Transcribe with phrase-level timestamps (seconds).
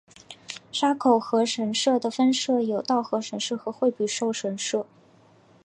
[0.71, 4.87] 沙河口神社的分社有稻荷神社和惠比寿神社。